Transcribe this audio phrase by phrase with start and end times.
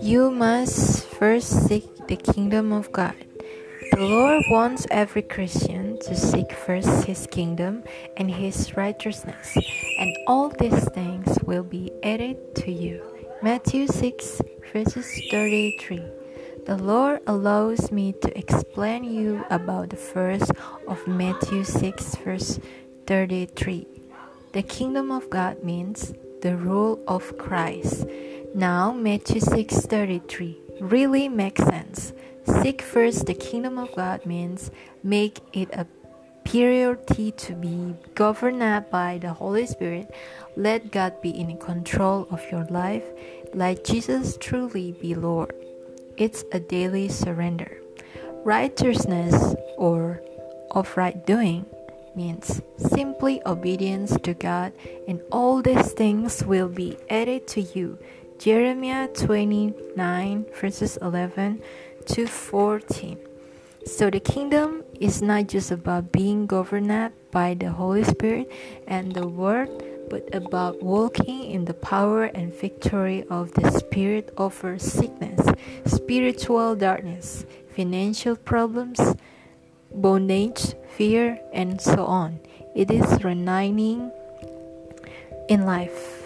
[0.00, 3.14] You must first seek the kingdom of God.
[3.90, 7.82] The Lord wants every Christian to seek first His kingdom
[8.16, 9.56] and His righteousness,
[9.98, 13.02] and all these things will be added to you.
[13.42, 14.40] Matthew 6,
[14.72, 16.02] verses 33.
[16.66, 20.52] The Lord allows me to explain you about the first
[20.86, 22.60] of Matthew 6 verse
[23.06, 24.01] 33.
[24.52, 28.04] The kingdom of God means the rule of Christ.
[28.54, 32.12] Now Matthew 6:33 really makes sense.
[32.44, 34.70] Seek first the kingdom of God means
[35.02, 35.86] make it a
[36.44, 38.60] priority to be governed
[38.90, 40.12] by the Holy Spirit.
[40.56, 43.04] Let God be in control of your life.
[43.54, 45.54] Let Jesus truly be Lord.
[46.18, 47.80] It's a daily surrender.
[48.44, 50.20] Righteousness or
[50.72, 51.64] of right doing
[52.16, 54.72] means simply obedience to God,
[55.08, 57.98] and all these things will be added to you.
[58.38, 61.62] Jeremiah 29 verses 11
[62.06, 63.18] to 14.
[63.86, 68.50] So the kingdom is not just about being governed by the Holy Spirit
[68.86, 69.70] and the Word
[70.12, 75.40] but about walking in the power and victory of the Spirit over sickness,
[75.86, 79.00] spiritual darkness, financial problems,
[79.94, 82.40] bondage, fear, and so on.
[82.74, 84.10] It is reigning
[85.48, 86.22] in life.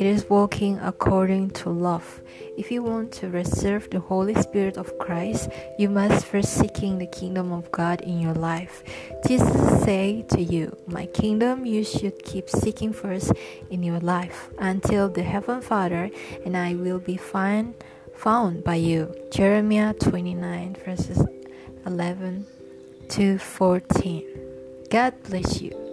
[0.00, 2.22] It is walking according to love.
[2.56, 7.06] If you want to receive the Holy Spirit of Christ, you must first seeking the
[7.06, 8.82] kingdom of God in your life.
[9.26, 13.32] Jesus say to you, My kingdom you should keep seeking first
[13.70, 16.10] in your life until the heaven Father
[16.46, 17.74] and I will be found
[18.14, 19.14] found by you.
[19.30, 21.22] Jeremiah 29 verses
[21.84, 22.46] 11
[23.10, 24.24] to 14.
[24.88, 25.89] God bless you.